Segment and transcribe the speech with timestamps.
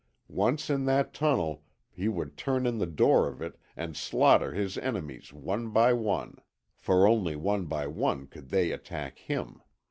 [0.29, 4.75] Once in that tunnel he would turn in the door of it and slaughter his
[4.79, 6.39] enemies one by one,
[6.75, 9.61] for only one by one could they attack him.